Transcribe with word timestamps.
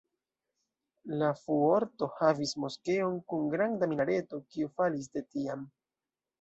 La 1.19 1.29
Fuorto 1.41 2.09
havis 2.23 2.55
moskeon 2.65 3.21
kun 3.35 3.47
granda 3.53 3.93
minareto 3.95 4.43
kiu 4.51 4.75
falis 4.81 5.15
de 5.15 5.27
tiam. 5.33 5.73